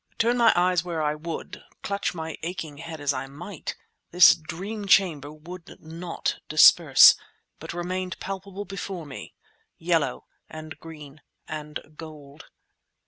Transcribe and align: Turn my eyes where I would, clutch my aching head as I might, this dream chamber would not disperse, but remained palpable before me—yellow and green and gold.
Turn 0.17 0.35
my 0.35 0.51
eyes 0.55 0.83
where 0.83 1.03
I 1.03 1.13
would, 1.13 1.63
clutch 1.83 2.15
my 2.15 2.35
aching 2.41 2.79
head 2.79 2.99
as 2.99 3.13
I 3.13 3.27
might, 3.27 3.75
this 4.09 4.33
dream 4.33 4.87
chamber 4.87 5.31
would 5.31 5.79
not 5.79 6.39
disperse, 6.49 7.13
but 7.59 7.71
remained 7.71 8.19
palpable 8.19 8.65
before 8.65 9.05
me—yellow 9.05 10.25
and 10.49 10.79
green 10.79 11.21
and 11.47 11.81
gold. 11.97 12.45